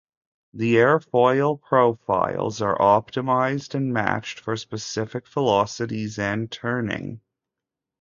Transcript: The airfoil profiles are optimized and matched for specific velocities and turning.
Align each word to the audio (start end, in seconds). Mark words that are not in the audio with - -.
The 0.55 0.77
airfoil 0.77 1.61
profiles 1.61 2.59
are 2.59 2.75
optimized 2.75 3.75
and 3.75 3.93
matched 3.93 4.39
for 4.39 4.57
specific 4.57 5.27
velocities 5.27 6.17
and 6.17 6.49
turning. 6.51 7.21